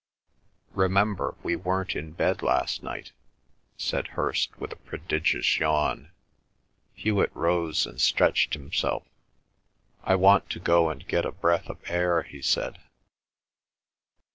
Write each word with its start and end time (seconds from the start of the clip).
"Remember 0.73 1.35
we 1.43 1.55
weren't 1.55 1.95
in 1.95 2.13
bed 2.13 2.41
last 2.41 2.81
night," 2.81 3.11
said 3.77 4.07
Hirst 4.07 4.57
with 4.57 4.71
a 4.71 4.75
prodigious 4.75 5.59
yawn. 5.59 6.09
Hewet 6.95 7.29
rose 7.35 7.85
and 7.85 8.01
stretched 8.01 8.55
himself. 8.55 9.03
"I 10.03 10.15
want 10.15 10.49
to 10.49 10.59
go 10.59 10.89
and 10.89 11.07
get 11.07 11.23
a 11.23 11.31
breath 11.31 11.69
of 11.69 11.77
air," 11.85 12.23
he 12.23 12.41
said. 12.41 12.79